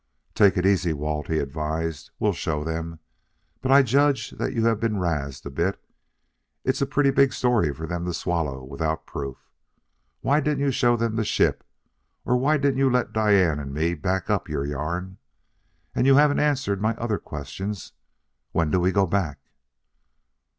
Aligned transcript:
"Take 0.33 0.57
it 0.57 0.65
easy, 0.65 0.93
Walt," 0.93 1.27
he 1.27 1.37
advised. 1.37 2.09
"We'll 2.17 2.33
show 2.33 2.63
them. 2.63 2.97
But 3.61 3.71
I 3.71 3.83
judge 3.83 4.31
that 4.31 4.51
you 4.51 4.65
have 4.65 4.79
been 4.79 4.95
razzed 4.97 5.45
a 5.45 5.51
bit. 5.51 5.79
It's 6.63 6.81
a 6.81 6.87
pretty 6.87 7.11
big 7.11 7.31
story 7.33 7.71
for 7.71 7.85
them 7.85 8.05
to 8.05 8.13
swallow 8.15 8.63
without 8.63 9.05
proof. 9.05 9.37
Why 10.21 10.39
didn't 10.39 10.63
you 10.63 10.71
show 10.71 10.97
them 10.97 11.17
the 11.17 11.23
ship? 11.23 11.63
Or 12.25 12.35
why 12.35 12.57
didn't 12.57 12.79
you 12.79 12.89
let 12.89 13.13
Diane 13.13 13.59
and 13.59 13.71
me 13.75 13.93
back 13.93 14.27
up 14.27 14.49
your 14.49 14.65
yarn? 14.65 15.19
And 15.93 16.07
you 16.07 16.15
haven't 16.15 16.39
answered 16.39 16.81
my 16.81 16.95
other 16.95 17.19
questions: 17.19 17.93
when 18.53 18.71
do 18.71 18.79
we 18.79 18.91
go 18.91 19.05
back?" 19.05 19.37